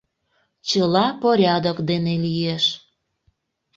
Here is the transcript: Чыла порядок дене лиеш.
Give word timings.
Чыла 0.67 1.05
порядок 1.21 1.77
дене 1.89 2.13
лиеш. 2.23 2.65